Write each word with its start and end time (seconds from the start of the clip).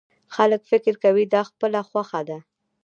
خلک 0.35 0.61
فکر 0.71 0.93
کوي 1.03 1.23
دا 1.33 1.41
خپله 1.49 1.79
خوښه 1.89 2.21
ده. 2.29 2.37